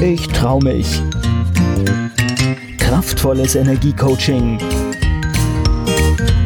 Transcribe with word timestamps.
Ich 0.00 0.28
trau 0.28 0.58
mich. 0.60 1.02
Kraftvolles 2.78 3.54
Energiecoaching. 3.54 4.58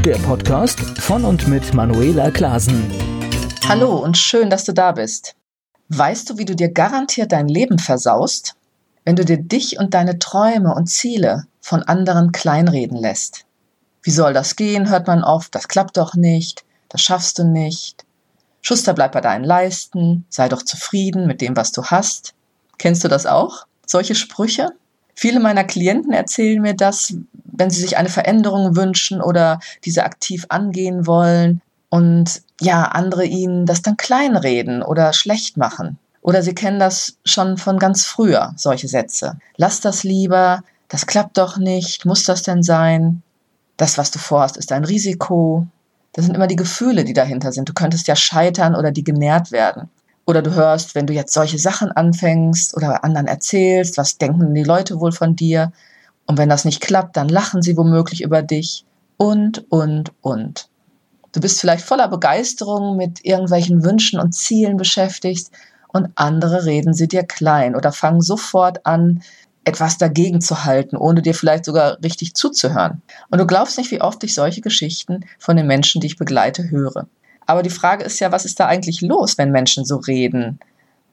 Der 0.04 0.16
Podcast 0.18 0.78
von 1.00 1.24
und 1.24 1.48
mit 1.48 1.74
Manuela 1.74 2.30
Klasen. 2.30 2.88
Hallo 3.68 3.96
und 3.96 4.16
schön, 4.16 4.50
dass 4.50 4.64
du 4.64 4.72
da 4.72 4.92
bist. 4.92 5.34
Weißt 5.88 6.30
du, 6.30 6.38
wie 6.38 6.44
du 6.44 6.54
dir 6.54 6.70
garantiert 6.70 7.32
dein 7.32 7.48
Leben 7.48 7.80
versaust, 7.80 8.54
wenn 9.04 9.16
du 9.16 9.24
dir 9.24 9.38
dich 9.38 9.80
und 9.80 9.94
deine 9.94 10.20
Träume 10.20 10.72
und 10.72 10.86
Ziele 10.86 11.46
von 11.60 11.82
anderen 11.82 12.30
kleinreden 12.30 12.96
lässt? 12.96 13.46
Wie 14.02 14.12
soll 14.12 14.32
das 14.32 14.54
gehen, 14.54 14.88
hört 14.88 15.08
man 15.08 15.24
oft, 15.24 15.54
das 15.56 15.66
klappt 15.66 15.96
doch 15.96 16.14
nicht, 16.14 16.64
das 16.88 17.02
schaffst 17.02 17.40
du 17.40 17.44
nicht. 17.44 18.04
Schuster, 18.62 18.94
bleib 18.94 19.10
bei 19.10 19.20
deinen 19.20 19.44
Leisten, 19.44 20.24
sei 20.28 20.48
doch 20.48 20.62
zufrieden 20.62 21.26
mit 21.26 21.40
dem, 21.40 21.56
was 21.56 21.72
du 21.72 21.82
hast. 21.82 22.34
Kennst 22.80 23.04
du 23.04 23.08
das 23.08 23.26
auch? 23.26 23.66
Solche 23.84 24.14
Sprüche? 24.14 24.70
Viele 25.14 25.38
meiner 25.38 25.64
Klienten 25.64 26.14
erzählen 26.14 26.62
mir 26.62 26.72
das, 26.72 27.12
wenn 27.44 27.68
sie 27.68 27.82
sich 27.82 27.98
eine 27.98 28.08
Veränderung 28.08 28.74
wünschen 28.74 29.20
oder 29.20 29.60
diese 29.84 30.02
aktiv 30.02 30.46
angehen 30.48 31.06
wollen 31.06 31.60
und 31.90 32.40
ja, 32.58 32.84
andere 32.84 33.26
ihnen 33.26 33.66
das 33.66 33.82
dann 33.82 33.98
kleinreden 33.98 34.82
oder 34.82 35.12
schlecht 35.12 35.58
machen. 35.58 35.98
Oder 36.22 36.42
sie 36.42 36.54
kennen 36.54 36.78
das 36.78 37.18
schon 37.26 37.58
von 37.58 37.78
ganz 37.78 38.06
früher, 38.06 38.54
solche 38.56 38.88
Sätze. 38.88 39.38
Lass 39.58 39.82
das 39.82 40.02
lieber, 40.02 40.62
das 40.88 41.06
klappt 41.06 41.36
doch 41.36 41.58
nicht, 41.58 42.06
muss 42.06 42.24
das 42.24 42.42
denn 42.44 42.62
sein? 42.62 43.22
Das, 43.76 43.98
was 43.98 44.10
du 44.10 44.18
vorhast, 44.18 44.56
ist 44.56 44.72
ein 44.72 44.84
Risiko. 44.86 45.66
Das 46.14 46.24
sind 46.24 46.34
immer 46.34 46.46
die 46.46 46.56
Gefühle, 46.56 47.04
die 47.04 47.12
dahinter 47.12 47.52
sind. 47.52 47.68
Du 47.68 47.74
könntest 47.74 48.08
ja 48.08 48.16
scheitern 48.16 48.74
oder 48.74 48.90
die 48.90 49.04
genährt 49.04 49.52
werden. 49.52 49.90
Oder 50.30 50.42
du 50.42 50.54
hörst, 50.54 50.94
wenn 50.94 51.08
du 51.08 51.12
jetzt 51.12 51.34
solche 51.34 51.58
Sachen 51.58 51.90
anfängst 51.90 52.76
oder 52.76 53.02
anderen 53.02 53.26
erzählst, 53.26 53.98
was 53.98 54.16
denken 54.16 54.54
die 54.54 54.62
Leute 54.62 55.00
wohl 55.00 55.10
von 55.10 55.34
dir? 55.34 55.72
Und 56.24 56.38
wenn 56.38 56.48
das 56.48 56.64
nicht 56.64 56.80
klappt, 56.80 57.16
dann 57.16 57.28
lachen 57.28 57.62
sie 57.62 57.76
womöglich 57.76 58.22
über 58.22 58.40
dich. 58.40 58.84
Und, 59.16 59.68
und, 59.72 60.12
und. 60.20 60.68
Du 61.32 61.40
bist 61.40 61.60
vielleicht 61.60 61.84
voller 61.84 62.06
Begeisterung 62.06 62.96
mit 62.96 63.24
irgendwelchen 63.24 63.82
Wünschen 63.82 64.20
und 64.20 64.32
Zielen 64.32 64.76
beschäftigt 64.76 65.48
und 65.88 66.10
andere 66.14 66.64
reden 66.64 66.94
sie 66.94 67.08
dir 67.08 67.24
klein 67.24 67.74
oder 67.74 67.90
fangen 67.90 68.20
sofort 68.20 68.86
an, 68.86 69.24
etwas 69.64 69.98
dagegen 69.98 70.40
zu 70.40 70.64
halten, 70.64 70.96
ohne 70.96 71.22
dir 71.22 71.34
vielleicht 71.34 71.64
sogar 71.64 71.98
richtig 72.04 72.34
zuzuhören. 72.34 73.02
Und 73.32 73.40
du 73.40 73.46
glaubst 73.48 73.78
nicht, 73.78 73.90
wie 73.90 74.00
oft 74.00 74.22
ich 74.22 74.34
solche 74.34 74.60
Geschichten 74.60 75.24
von 75.40 75.56
den 75.56 75.66
Menschen, 75.66 76.00
die 76.00 76.06
ich 76.06 76.16
begleite, 76.16 76.70
höre. 76.70 77.08
Aber 77.50 77.64
die 77.64 77.70
Frage 77.70 78.04
ist 78.04 78.20
ja, 78.20 78.30
was 78.30 78.44
ist 78.44 78.60
da 78.60 78.66
eigentlich 78.66 79.00
los, 79.00 79.36
wenn 79.36 79.50
Menschen 79.50 79.84
so 79.84 79.96
reden? 79.96 80.60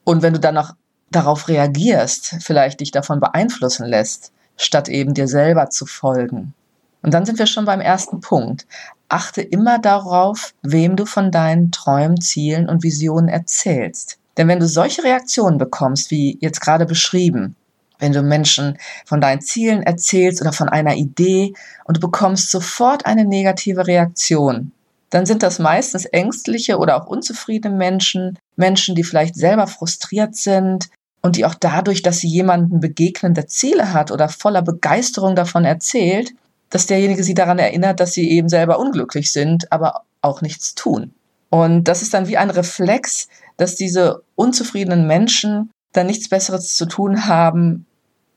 Und 0.04 0.22
wenn 0.22 0.34
du 0.34 0.40
dann 0.40 0.54
noch 0.54 0.76
darauf 1.10 1.48
reagierst, 1.48 2.36
vielleicht 2.42 2.80
dich 2.80 2.92
davon 2.92 3.20
beeinflussen 3.20 3.88
lässt, 3.88 4.32
statt 4.56 4.88
eben 4.88 5.16
dir 5.16 5.28
selber 5.28 5.72
zu 5.72 5.88
folgen. 5.88 6.54
Und 7.02 7.16
dann 7.16 7.26
sind 7.26 7.40
wir 7.40 7.48
schon 7.48 7.66
beim 7.66 7.82
ersten 7.82 8.22
Punkt. 8.22 8.68
Achte 9.10 9.42
immer 9.42 9.80
darauf, 9.80 10.54
wem 10.62 10.96
du 10.96 11.08
von 11.08 11.32
deinen 11.32 11.72
Träumen, 11.72 12.22
Zielen 12.22 12.70
und 12.70 12.84
Visionen 12.84 13.30
erzählst. 13.30 14.20
Denn 14.38 14.48
wenn 14.48 14.60
du 14.60 14.68
solche 14.68 15.04
Reaktionen 15.04 15.58
bekommst, 15.58 16.12
wie 16.12 16.38
jetzt 16.40 16.62
gerade 16.62 16.86
beschrieben, 16.86 17.56
wenn 17.98 18.14
du 18.14 18.22
Menschen 18.22 18.78
von 19.08 19.22
deinen 19.22 19.42
Zielen 19.42 19.82
erzählst 19.82 20.40
oder 20.40 20.54
von 20.54 20.70
einer 20.70 20.98
Idee 20.98 21.56
und 21.86 21.98
du 21.98 22.02
bekommst 22.02 22.52
sofort 22.52 23.08
eine 23.08 23.26
negative 23.26 23.88
Reaktion, 23.88 24.72
dann 25.10 25.26
sind 25.26 25.44
das 25.44 25.60
meistens 25.60 26.06
ängstliche 26.06 26.78
oder 26.78 27.02
auch 27.02 27.08
unzufriedene 27.08 27.76
Menschen, 27.76 28.38
Menschen, 28.56 28.96
die 28.96 29.04
vielleicht 29.04 29.36
selber 29.36 29.68
frustriert 29.68 30.36
sind 30.36 30.90
und 31.22 31.36
die 31.36 31.46
auch 31.46 31.56
dadurch, 31.56 32.02
dass 32.02 32.20
sie 32.20 32.28
jemanden 32.28 32.80
begegnen, 32.80 33.34
der 33.34 33.48
Ziele 33.48 33.94
hat 33.94 34.12
oder 34.12 34.30
voller 34.30 34.62
Begeisterung 34.62 35.36
davon 35.36 35.66
erzählt, 35.66 36.34
dass 36.70 36.88
derjenige 36.88 37.24
sie 37.24 37.34
daran 37.34 37.60
erinnert, 37.60 38.00
dass 38.00 38.14
sie 38.14 38.30
eben 38.30 38.50
selber 38.50 38.80
unglücklich 38.80 39.32
sind, 39.32 39.72
aber 39.72 40.02
auch 40.22 40.42
nichts 40.42 40.76
tun. 40.76 41.14
Und 41.50 41.86
das 41.86 42.02
ist 42.02 42.14
dann 42.14 42.28
wie 42.28 42.38
ein 42.38 42.50
Reflex, 42.50 43.30
dass 43.56 43.76
diese 43.76 44.24
unzufriedenen 44.36 45.08
Menschen 45.08 45.72
dann 45.94 46.08
nichts 46.08 46.28
Besseres 46.30 46.76
zu 46.76 46.86
tun 46.86 47.28
haben, 47.28 47.86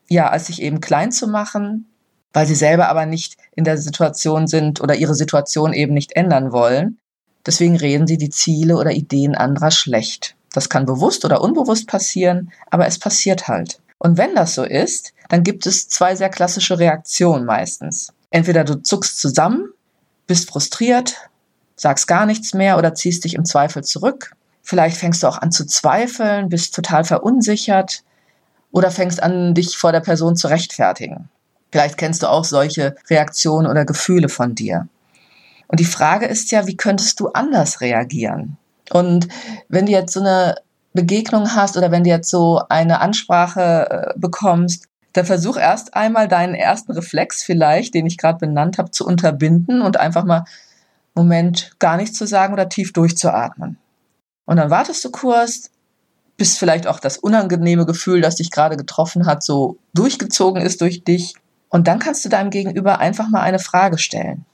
ja, 0.07 0.29
als 0.29 0.47
sich 0.47 0.61
eben 0.61 0.79
klein 0.79 1.11
zu 1.11 1.27
machen, 1.27 1.90
weil 2.33 2.45
sie 2.45 2.55
selber 2.55 2.89
aber 2.89 3.05
nicht 3.05 3.37
in 3.55 3.63
der 3.63 3.77
Situation 3.77 4.47
sind 4.47 4.81
oder 4.81 4.95
ihre 4.95 5.15
Situation 5.15 5.73
eben 5.73 5.93
nicht 5.93 6.13
ändern 6.13 6.51
wollen. 6.51 6.97
Deswegen 7.45 7.75
reden 7.75 8.07
sie 8.07 8.17
die 8.17 8.29
Ziele 8.29 8.77
oder 8.77 8.91
Ideen 8.91 9.35
anderer 9.35 9.71
schlecht. 9.71 10.35
Das 10.53 10.69
kann 10.69 10.85
bewusst 10.85 11.25
oder 11.25 11.41
unbewusst 11.41 11.87
passieren, 11.87 12.51
aber 12.69 12.85
es 12.85 12.99
passiert 12.99 13.47
halt. 13.47 13.79
Und 13.97 14.17
wenn 14.17 14.35
das 14.35 14.55
so 14.55 14.63
ist, 14.63 15.13
dann 15.29 15.43
gibt 15.43 15.65
es 15.65 15.87
zwei 15.87 16.15
sehr 16.15 16.29
klassische 16.29 16.79
Reaktionen 16.79 17.45
meistens. 17.45 18.13
Entweder 18.31 18.63
du 18.63 18.81
zuckst 18.81 19.19
zusammen, 19.19 19.69
bist 20.27 20.49
frustriert, 20.49 21.29
sagst 21.75 22.07
gar 22.07 22.25
nichts 22.25 22.53
mehr 22.53 22.77
oder 22.77 22.93
ziehst 22.93 23.23
dich 23.23 23.35
im 23.35 23.45
Zweifel 23.45 23.83
zurück. 23.83 24.35
Vielleicht 24.61 24.97
fängst 24.97 25.23
du 25.23 25.27
auch 25.27 25.37
an 25.37 25.51
zu 25.51 25.65
zweifeln, 25.65 26.49
bist 26.49 26.75
total 26.75 27.03
verunsichert 27.03 28.03
oder 28.71 28.91
fängst 28.91 29.21
an, 29.21 29.53
dich 29.53 29.77
vor 29.77 29.91
der 29.91 29.99
Person 29.99 30.35
zu 30.35 30.47
rechtfertigen. 30.47 31.29
Vielleicht 31.71 31.97
kennst 31.97 32.23
du 32.23 32.27
auch 32.27 32.43
solche 32.43 32.95
Reaktionen 33.09 33.67
oder 33.67 33.85
Gefühle 33.85 34.29
von 34.29 34.55
dir. 34.55 34.87
Und 35.67 35.79
die 35.79 35.85
Frage 35.85 36.25
ist 36.25 36.51
ja, 36.51 36.67
wie 36.67 36.75
könntest 36.75 37.19
du 37.19 37.29
anders 37.29 37.79
reagieren? 37.79 38.57
Und 38.91 39.29
wenn 39.69 39.85
du 39.85 39.93
jetzt 39.93 40.13
so 40.13 40.19
eine 40.19 40.55
Begegnung 40.93 41.55
hast 41.55 41.77
oder 41.77 41.91
wenn 41.91 42.03
du 42.03 42.09
jetzt 42.09 42.29
so 42.29 42.61
eine 42.67 42.99
Ansprache 42.99 43.89
äh, 43.89 44.19
bekommst, 44.19 44.87
dann 45.13 45.25
versuch 45.25 45.57
erst 45.57 45.93
einmal 45.93 46.27
deinen 46.27 46.55
ersten 46.55 46.91
Reflex 46.91 47.43
vielleicht, 47.43 47.93
den 47.93 48.05
ich 48.05 48.17
gerade 48.17 48.39
benannt 48.39 48.77
habe, 48.77 48.91
zu 48.91 49.05
unterbinden 49.05 49.81
und 49.81 49.97
einfach 49.97 50.25
mal 50.25 50.43
Moment 51.13 51.71
gar 51.79 51.97
nichts 51.97 52.17
zu 52.17 52.25
sagen 52.25 52.53
oder 52.53 52.69
tief 52.69 52.93
durchzuatmen. 52.93 53.77
Und 54.45 54.57
dann 54.57 54.69
wartest 54.69 55.03
du 55.03 55.11
kurz, 55.11 55.69
bis 56.37 56.57
vielleicht 56.57 56.87
auch 56.87 56.99
das 56.99 57.17
unangenehme 57.17 57.85
Gefühl, 57.85 58.21
das 58.21 58.35
dich 58.35 58.51
gerade 58.51 58.77
getroffen 58.77 59.25
hat, 59.25 59.43
so 59.43 59.77
durchgezogen 59.93 60.61
ist 60.61 60.81
durch 60.81 61.03
dich 61.03 61.35
und 61.71 61.87
dann 61.87 61.99
kannst 61.99 62.23
du 62.23 62.29
deinem 62.29 62.51
Gegenüber 62.51 62.99
einfach 62.99 63.29
mal 63.29 63.41
eine 63.41 63.59
Frage 63.59 63.97
stellen. 63.97 64.45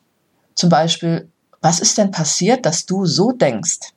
Zum 0.56 0.70
Beispiel, 0.70 1.30
was 1.62 1.80
ist 1.80 1.98
denn 1.98 2.12
passiert, 2.12 2.66
dass 2.66 2.86
du 2.86 3.06
so 3.06 3.32
denkst? 3.32 3.92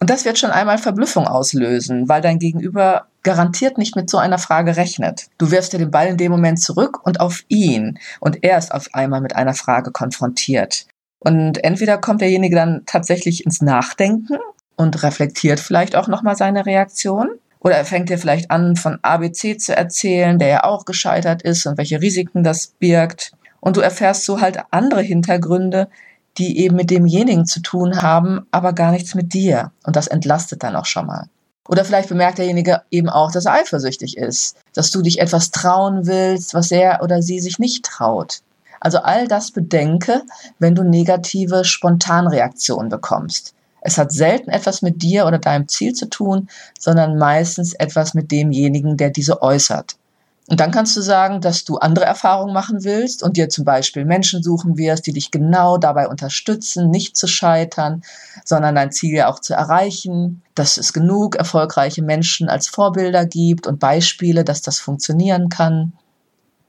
Und 0.00 0.10
das 0.10 0.24
wird 0.24 0.38
schon 0.38 0.50
einmal 0.50 0.78
Verblüffung 0.78 1.28
auslösen, 1.28 2.08
weil 2.08 2.20
dein 2.20 2.40
Gegenüber 2.40 3.06
garantiert 3.22 3.78
nicht 3.78 3.94
mit 3.94 4.10
so 4.10 4.18
einer 4.18 4.38
Frage 4.38 4.76
rechnet. 4.76 5.28
Du 5.38 5.52
wirfst 5.52 5.72
dir 5.72 5.78
den 5.78 5.92
Ball 5.92 6.08
in 6.08 6.16
dem 6.16 6.32
Moment 6.32 6.60
zurück 6.60 7.06
und 7.06 7.20
auf 7.20 7.44
ihn. 7.46 8.00
Und 8.18 8.42
er 8.42 8.58
ist 8.58 8.74
auf 8.74 8.88
einmal 8.92 9.20
mit 9.20 9.36
einer 9.36 9.54
Frage 9.54 9.92
konfrontiert. 9.92 10.86
Und 11.20 11.62
entweder 11.62 11.98
kommt 11.98 12.20
derjenige 12.20 12.56
dann 12.56 12.82
tatsächlich 12.84 13.46
ins 13.46 13.62
Nachdenken 13.62 14.38
und 14.74 15.04
reflektiert 15.04 15.60
vielleicht 15.60 15.94
auch 15.94 16.08
nochmal 16.08 16.34
seine 16.34 16.66
Reaktion. 16.66 17.30
Oder 17.64 17.76
er 17.76 17.84
fängt 17.84 18.08
dir 18.08 18.18
vielleicht 18.18 18.50
an, 18.50 18.74
von 18.74 18.98
ABC 19.02 19.56
zu 19.56 19.76
erzählen, 19.76 20.38
der 20.38 20.48
ja 20.48 20.64
auch 20.64 20.84
gescheitert 20.84 21.42
ist 21.42 21.64
und 21.66 21.78
welche 21.78 22.00
Risiken 22.00 22.42
das 22.42 22.68
birgt. 22.78 23.32
Und 23.60 23.76
du 23.76 23.80
erfährst 23.80 24.24
so 24.24 24.40
halt 24.40 24.58
andere 24.72 25.02
Hintergründe, 25.02 25.88
die 26.38 26.58
eben 26.58 26.74
mit 26.74 26.90
demjenigen 26.90 27.46
zu 27.46 27.60
tun 27.60 28.02
haben, 28.02 28.46
aber 28.50 28.72
gar 28.72 28.90
nichts 28.90 29.14
mit 29.14 29.32
dir. 29.32 29.70
Und 29.84 29.94
das 29.94 30.08
entlastet 30.08 30.64
dann 30.64 30.74
auch 30.74 30.86
schon 30.86 31.06
mal. 31.06 31.28
Oder 31.68 31.84
vielleicht 31.84 32.08
bemerkt 32.08 32.38
derjenige 32.38 32.82
eben 32.90 33.08
auch, 33.08 33.30
dass 33.30 33.46
er 33.46 33.52
eifersüchtig 33.52 34.16
ist, 34.16 34.56
dass 34.74 34.90
du 34.90 35.00
dich 35.00 35.20
etwas 35.20 35.52
trauen 35.52 36.06
willst, 36.06 36.54
was 36.54 36.72
er 36.72 37.00
oder 37.02 37.22
sie 37.22 37.38
sich 37.38 37.60
nicht 37.60 37.84
traut. 37.84 38.40
Also 38.80 38.98
all 38.98 39.28
das 39.28 39.52
bedenke, 39.52 40.22
wenn 40.58 40.74
du 40.74 40.82
negative 40.82 41.64
Spontanreaktionen 41.64 42.88
bekommst. 42.88 43.54
Es 43.82 43.98
hat 43.98 44.12
selten 44.12 44.50
etwas 44.50 44.80
mit 44.80 45.02
dir 45.02 45.26
oder 45.26 45.38
deinem 45.38 45.68
Ziel 45.68 45.92
zu 45.92 46.08
tun, 46.08 46.48
sondern 46.78 47.18
meistens 47.18 47.74
etwas 47.74 48.14
mit 48.14 48.30
demjenigen, 48.30 48.96
der 48.96 49.10
diese 49.10 49.42
äußert. 49.42 49.96
Und 50.48 50.60
dann 50.60 50.72
kannst 50.72 50.96
du 50.96 51.00
sagen, 51.00 51.40
dass 51.40 51.64
du 51.64 51.78
andere 51.78 52.04
Erfahrungen 52.04 52.52
machen 52.52 52.84
willst 52.84 53.22
und 53.22 53.36
dir 53.36 53.48
zum 53.48 53.64
Beispiel 53.64 54.04
Menschen 54.04 54.42
suchen 54.42 54.76
wirst, 54.76 55.06
die 55.06 55.12
dich 55.12 55.30
genau 55.30 55.78
dabei 55.78 56.08
unterstützen, 56.08 56.90
nicht 56.90 57.16
zu 57.16 57.26
scheitern, 57.28 58.02
sondern 58.44 58.74
dein 58.74 58.90
Ziel 58.90 59.14
ja 59.14 59.28
auch 59.28 59.38
zu 59.38 59.54
erreichen, 59.54 60.42
dass 60.54 60.78
es 60.78 60.92
genug 60.92 61.36
erfolgreiche 61.36 62.02
Menschen 62.02 62.48
als 62.48 62.68
Vorbilder 62.68 63.24
gibt 63.24 63.66
und 63.66 63.78
Beispiele, 63.78 64.42
dass 64.44 64.62
das 64.62 64.80
funktionieren 64.80 65.48
kann. 65.48 65.92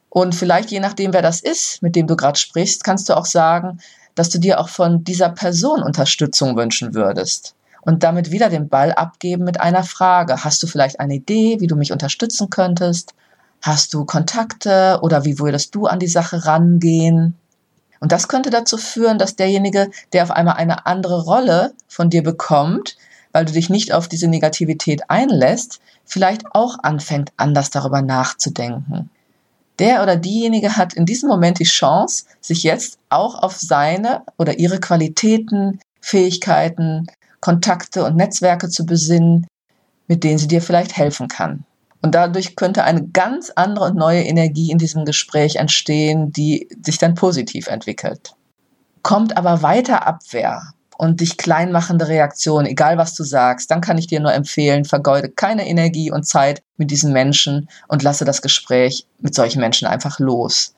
Und 0.09 0.35
vielleicht 0.35 0.69
je 0.69 0.79
nachdem, 0.79 1.11
wer 1.11 1.23
das 1.23 1.41
ist, 1.41 1.81
mit 1.81 1.95
dem 1.95 2.05
du 2.05 2.15
gerade 2.15 2.39
sprichst, 2.39 2.83
kannst 2.83 3.09
du 3.09 3.17
auch 3.17 3.25
sagen, 3.25 3.79
dass 4.15 4.29
du 4.29 4.39
dir 4.39 4.59
auch 4.59 4.69
von 4.69 5.03
dieser 5.03 5.29
Person 5.29 5.81
Unterstützung 5.81 6.55
wünschen 6.55 6.93
würdest. 6.93 7.55
Und 7.81 8.03
damit 8.03 8.31
wieder 8.31 8.49
den 8.49 8.69
Ball 8.69 8.93
abgeben 8.93 9.43
mit 9.43 9.59
einer 9.59 9.83
Frage. 9.83 10.43
Hast 10.43 10.63
du 10.63 10.67
vielleicht 10.67 10.99
eine 10.99 11.15
Idee, 11.15 11.59
wie 11.59 11.67
du 11.67 11.75
mich 11.75 11.91
unterstützen 11.91 12.49
könntest? 12.49 13.13
Hast 13.61 13.93
du 13.93 14.05
Kontakte 14.05 14.99
oder 15.01 15.25
wie 15.25 15.39
würdest 15.39 15.75
du 15.75 15.87
an 15.87 15.99
die 15.99 16.07
Sache 16.07 16.45
rangehen? 16.45 17.35
Und 17.99 18.11
das 18.11 18.27
könnte 18.27 18.49
dazu 18.49 18.77
führen, 18.77 19.17
dass 19.17 19.37
derjenige, 19.37 19.89
der 20.11 20.23
auf 20.23 20.31
einmal 20.31 20.55
eine 20.55 20.85
andere 20.85 21.23
Rolle 21.23 21.73
von 21.87 22.09
dir 22.09 22.23
bekommt, 22.23 22.97
weil 23.31 23.45
du 23.45 23.53
dich 23.53 23.69
nicht 23.69 23.93
auf 23.93 24.07
diese 24.07 24.27
Negativität 24.27 25.09
einlässt, 25.09 25.79
vielleicht 26.05 26.53
auch 26.53 26.77
anfängt, 26.83 27.31
anders 27.37 27.69
darüber 27.69 28.01
nachzudenken. 28.01 29.09
Der 29.79 30.03
oder 30.03 30.15
diejenige 30.15 30.77
hat 30.77 30.93
in 30.93 31.05
diesem 31.05 31.29
Moment 31.29 31.59
die 31.59 31.63
Chance, 31.63 32.25
sich 32.41 32.63
jetzt 32.63 32.99
auch 33.09 33.35
auf 33.35 33.57
seine 33.57 34.23
oder 34.37 34.59
ihre 34.59 34.79
Qualitäten, 34.79 35.79
Fähigkeiten, 35.99 37.07
Kontakte 37.39 38.05
und 38.05 38.15
Netzwerke 38.15 38.69
zu 38.69 38.85
besinnen, 38.85 39.47
mit 40.07 40.23
denen 40.23 40.37
sie 40.37 40.47
dir 40.47 40.61
vielleicht 40.61 40.95
helfen 40.95 41.27
kann. 41.27 41.65
Und 42.01 42.15
dadurch 42.15 42.55
könnte 42.55 42.83
eine 42.83 43.07
ganz 43.07 43.49
andere 43.49 43.85
und 43.85 43.95
neue 43.95 44.23
Energie 44.23 44.71
in 44.71 44.77
diesem 44.77 45.05
Gespräch 45.05 45.55
entstehen, 45.55 46.31
die 46.31 46.67
sich 46.83 46.97
dann 46.97 47.15
positiv 47.15 47.67
entwickelt. 47.67 48.33
Kommt 49.01 49.37
aber 49.37 49.61
weiter 49.61 50.05
Abwehr 50.05 50.73
und 50.97 51.21
dich 51.21 51.37
kleinmachende 51.37 52.07
Reaktion, 52.07 52.65
egal 52.65 52.97
was 52.97 53.15
du 53.15 53.23
sagst, 53.23 53.71
dann 53.71 53.81
kann 53.81 53.97
ich 53.97 54.07
dir 54.07 54.19
nur 54.19 54.33
empfehlen, 54.33 54.85
vergeude 54.85 55.29
keine 55.29 55.67
Energie 55.67 56.11
und 56.11 56.25
Zeit 56.25 56.61
mit 56.77 56.91
diesen 56.91 57.13
Menschen 57.13 57.69
und 57.87 58.03
lasse 58.03 58.25
das 58.25 58.41
Gespräch 58.41 59.05
mit 59.19 59.35
solchen 59.35 59.59
Menschen 59.59 59.87
einfach 59.87 60.19
los. 60.19 60.73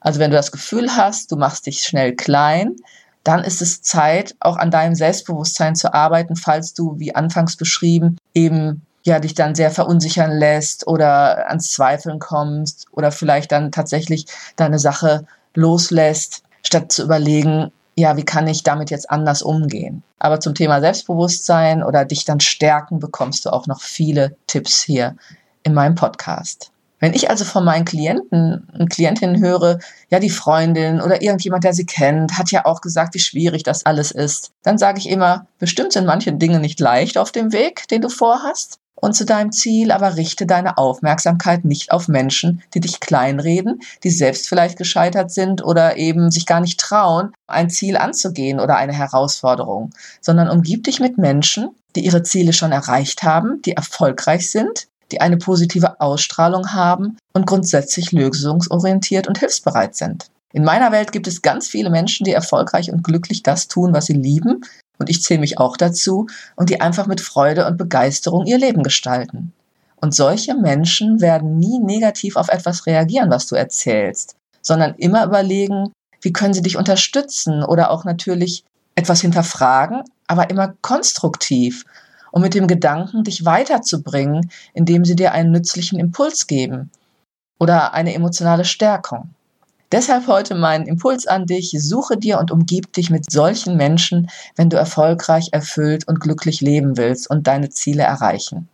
Also 0.00 0.18
wenn 0.18 0.30
du 0.30 0.36
das 0.36 0.52
Gefühl 0.52 0.96
hast, 0.96 1.30
du 1.30 1.36
machst 1.36 1.66
dich 1.66 1.82
schnell 1.82 2.14
klein, 2.14 2.76
dann 3.22 3.44
ist 3.44 3.60
es 3.60 3.82
Zeit, 3.82 4.34
auch 4.40 4.56
an 4.56 4.70
deinem 4.70 4.94
Selbstbewusstsein 4.94 5.76
zu 5.76 5.92
arbeiten, 5.92 6.36
falls 6.36 6.72
du, 6.72 6.98
wie 6.98 7.14
anfangs 7.14 7.56
beschrieben, 7.56 8.16
eben 8.34 8.82
ja 9.02 9.18
dich 9.18 9.34
dann 9.34 9.54
sehr 9.54 9.70
verunsichern 9.70 10.32
lässt 10.32 10.86
oder 10.86 11.48
ans 11.48 11.72
Zweifeln 11.72 12.18
kommst 12.18 12.86
oder 12.92 13.12
vielleicht 13.12 13.52
dann 13.52 13.72
tatsächlich 13.72 14.26
deine 14.56 14.78
Sache 14.78 15.26
loslässt, 15.54 16.42
statt 16.62 16.92
zu 16.92 17.02
überlegen, 17.02 17.72
ja, 18.00 18.16
wie 18.16 18.24
kann 18.24 18.46
ich 18.48 18.62
damit 18.62 18.90
jetzt 18.90 19.10
anders 19.10 19.42
umgehen? 19.42 20.02
Aber 20.18 20.40
zum 20.40 20.54
Thema 20.54 20.80
Selbstbewusstsein 20.80 21.82
oder 21.82 22.04
dich 22.04 22.24
dann 22.24 22.40
stärken, 22.40 22.98
bekommst 22.98 23.44
du 23.44 23.50
auch 23.50 23.66
noch 23.66 23.80
viele 23.80 24.36
Tipps 24.46 24.82
hier 24.82 25.16
in 25.62 25.74
meinem 25.74 25.94
Podcast. 25.94 26.70
Wenn 26.98 27.14
ich 27.14 27.30
also 27.30 27.44
von 27.44 27.64
meinen 27.64 27.86
Klienten 27.86 28.68
und 28.78 28.90
Klientinnen 28.90 29.40
höre, 29.40 29.78
ja, 30.10 30.20
die 30.20 30.28
Freundin 30.28 31.00
oder 31.00 31.22
irgendjemand, 31.22 31.64
der 31.64 31.72
sie 31.72 31.86
kennt, 31.86 32.36
hat 32.36 32.50
ja 32.50 32.66
auch 32.66 32.82
gesagt, 32.82 33.14
wie 33.14 33.20
schwierig 33.20 33.62
das 33.62 33.86
alles 33.86 34.10
ist, 34.10 34.52
dann 34.62 34.76
sage 34.76 34.98
ich 34.98 35.08
immer, 35.08 35.46
bestimmt 35.58 35.92
sind 35.92 36.06
manche 36.06 36.32
Dinge 36.32 36.60
nicht 36.60 36.78
leicht 36.78 37.16
auf 37.16 37.32
dem 37.32 37.52
Weg, 37.52 37.88
den 37.88 38.02
du 38.02 38.10
vorhast 38.10 38.80
und 39.00 39.14
zu 39.14 39.24
deinem 39.24 39.52
Ziel, 39.52 39.92
aber 39.92 40.16
richte 40.16 40.46
deine 40.46 40.78
Aufmerksamkeit 40.78 41.64
nicht 41.64 41.90
auf 41.90 42.08
Menschen, 42.08 42.62
die 42.74 42.80
dich 42.80 43.00
kleinreden, 43.00 43.80
die 44.04 44.10
selbst 44.10 44.48
vielleicht 44.48 44.76
gescheitert 44.78 45.30
sind 45.30 45.64
oder 45.64 45.96
eben 45.96 46.30
sich 46.30 46.46
gar 46.46 46.60
nicht 46.60 46.78
trauen, 46.78 47.32
ein 47.46 47.70
Ziel 47.70 47.96
anzugehen 47.96 48.60
oder 48.60 48.76
eine 48.76 48.92
Herausforderung, 48.92 49.90
sondern 50.20 50.48
umgib 50.48 50.84
dich 50.84 51.00
mit 51.00 51.18
Menschen, 51.18 51.70
die 51.96 52.04
ihre 52.04 52.22
Ziele 52.22 52.52
schon 52.52 52.72
erreicht 52.72 53.22
haben, 53.22 53.62
die 53.62 53.72
erfolgreich 53.72 54.50
sind, 54.50 54.86
die 55.12 55.20
eine 55.20 55.38
positive 55.38 56.00
Ausstrahlung 56.00 56.72
haben 56.72 57.16
und 57.32 57.46
grundsätzlich 57.46 58.12
lösungsorientiert 58.12 59.26
und 59.26 59.38
hilfsbereit 59.38 59.96
sind. 59.96 60.26
In 60.52 60.64
meiner 60.64 60.90
Welt 60.92 61.12
gibt 61.12 61.28
es 61.28 61.42
ganz 61.42 61.68
viele 61.68 61.90
Menschen, 61.90 62.24
die 62.24 62.32
erfolgreich 62.32 62.90
und 62.90 63.04
glücklich 63.04 63.42
das 63.42 63.68
tun, 63.68 63.92
was 63.92 64.06
sie 64.06 64.14
lieben 64.14 64.62
und 65.00 65.10
ich 65.10 65.22
zähle 65.22 65.40
mich 65.40 65.58
auch 65.58 65.76
dazu, 65.76 66.26
und 66.54 66.70
die 66.70 66.80
einfach 66.80 67.06
mit 67.06 67.20
Freude 67.20 67.66
und 67.66 67.78
Begeisterung 67.78 68.46
ihr 68.46 68.58
Leben 68.58 68.82
gestalten. 68.82 69.52
Und 69.96 70.14
solche 70.14 70.54
Menschen 70.54 71.20
werden 71.20 71.58
nie 71.58 71.78
negativ 71.78 72.36
auf 72.36 72.48
etwas 72.48 72.86
reagieren, 72.86 73.30
was 73.30 73.46
du 73.46 73.56
erzählst, 73.56 74.36
sondern 74.62 74.94
immer 74.94 75.24
überlegen, 75.24 75.92
wie 76.20 76.32
können 76.32 76.54
sie 76.54 76.62
dich 76.62 76.76
unterstützen 76.76 77.64
oder 77.64 77.90
auch 77.90 78.04
natürlich 78.04 78.64
etwas 78.94 79.22
hinterfragen, 79.22 80.02
aber 80.26 80.50
immer 80.50 80.74
konstruktiv 80.82 81.84
und 82.30 82.42
mit 82.42 82.54
dem 82.54 82.66
Gedanken, 82.66 83.24
dich 83.24 83.44
weiterzubringen, 83.44 84.50
indem 84.74 85.04
sie 85.04 85.16
dir 85.16 85.32
einen 85.32 85.50
nützlichen 85.50 85.98
Impuls 85.98 86.46
geben 86.46 86.90
oder 87.58 87.94
eine 87.94 88.14
emotionale 88.14 88.64
Stärkung. 88.64 89.30
Deshalb 89.92 90.28
heute 90.28 90.54
mein 90.54 90.86
Impuls 90.86 91.26
an 91.26 91.46
dich, 91.46 91.74
suche 91.76 92.16
dir 92.16 92.38
und 92.38 92.52
umgib 92.52 92.92
dich 92.92 93.10
mit 93.10 93.30
solchen 93.30 93.76
Menschen, 93.76 94.30
wenn 94.54 94.70
du 94.70 94.76
erfolgreich, 94.76 95.48
erfüllt 95.50 96.06
und 96.06 96.20
glücklich 96.20 96.60
leben 96.60 96.96
willst 96.96 97.28
und 97.28 97.48
deine 97.48 97.70
Ziele 97.70 98.04
erreichen. 98.04 98.68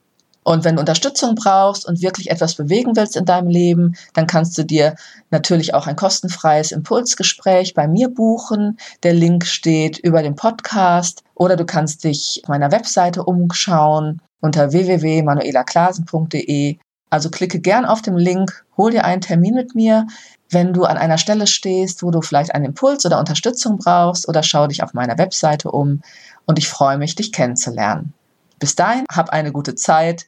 Und 0.47 0.65
wenn 0.65 0.77
du 0.77 0.81
Unterstützung 0.81 1.35
brauchst 1.35 1.89
und 1.89 2.03
wirklich 2.03 2.31
etwas 2.31 2.55
bewegen 2.55 2.95
willst 2.95 3.17
in 3.17 3.25
deinem 3.25 3.49
Leben, 3.49 3.97
dann 4.15 4.29
kannst 4.29 4.57
du 4.57 4.63
dir 4.63 4.95
natürlich 5.31 5.75
auch 5.75 5.89
ein 5.89 5.97
kostenfreies 5.97 6.71
Impulsgespräch 6.71 7.75
bei 7.75 7.89
mir 7.89 8.09
buchen. 8.09 8.79
Der 9.03 9.13
Link 9.13 9.45
steht 9.45 9.99
über 9.99 10.23
dem 10.23 10.37
Podcast 10.37 11.25
oder 11.35 11.57
du 11.57 11.65
kannst 11.65 12.05
dich 12.05 12.43
auf 12.45 12.49
meiner 12.49 12.71
Webseite 12.71 13.25
umschauen 13.25 14.23
unter 14.41 14.71
www.manuelaklasen.de. 14.71 16.77
Also 17.11 17.31
klicke 17.31 17.59
gern 17.59 17.85
auf 17.85 18.03
den 18.03 18.17
Link, 18.17 18.65
hol 18.77 18.93
dir 18.93 19.05
einen 19.05 19.23
Termin 19.23 19.55
mit 19.55 19.75
mir 19.75 20.07
wenn 20.51 20.73
du 20.73 20.85
an 20.85 20.97
einer 20.97 21.19
Stelle 21.19 21.47
stehst, 21.47 22.03
wo 22.03 22.11
du 22.11 22.23
vielleicht 22.23 22.55
einen 22.55 22.67
Impuls 22.67 23.05
oder 23.05 23.19
Unterstützung 23.19 23.79
brauchst 23.79 24.29
oder 24.29 24.43
schau 24.43 24.67
dich 24.67 24.83
auf 24.83 24.95
meiner 24.95 25.19
Webseite 25.19 25.71
um 25.71 26.03
und 26.45 26.59
ich 26.59 26.69
freue 26.69 26.99
mich, 26.99 27.15
dich 27.15 27.33
kennenzulernen. 27.33 28.13
Bis 28.59 28.75
dahin, 28.75 29.05
hab 29.11 29.31
eine 29.31 29.53
gute 29.53 29.75
Zeit 29.75 30.27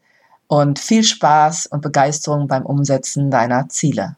und 0.49 0.79
viel 0.79 1.05
Spaß 1.05 1.67
und 1.67 1.83
Begeisterung 1.83 2.49
beim 2.49 2.67
Umsetzen 2.67 3.31
deiner 3.31 3.69
Ziele. 3.69 4.17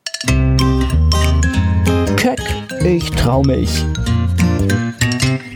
Keck, 2.17 2.41
ich 2.85 3.11
trau 3.12 3.43
mich. 3.43 3.85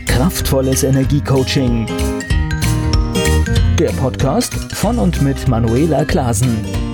Kraftvolles 0.05 0.83
Energiecoaching. 0.83 1.87
Der 3.77 3.91
Podcast 3.91 4.53
von 4.73 4.99
und 4.99 5.21
mit 5.21 5.47
Manuela 5.47 6.05
Klasen. 6.05 6.84